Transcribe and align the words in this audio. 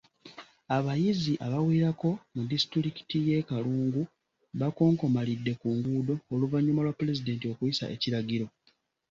Abayizi 0.77 1.33
abawerako 1.45 2.09
mu 2.35 2.43
disitulikiti 2.51 3.15
y’e 3.27 3.39
Kalungu 3.49 4.01
bakonkomalidde 4.59 5.51
ku 5.61 5.67
nguudo 5.75 6.15
oluvannyuma 6.33 6.81
lwa 6.83 6.95
Pulezidenti 6.99 7.45
okuyisa 7.51 7.85
ekiragiro. 7.95 8.45